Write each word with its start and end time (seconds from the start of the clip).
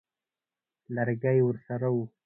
لرګی 0.95 1.39
ورسره 1.43 1.87
وو. 1.93 2.03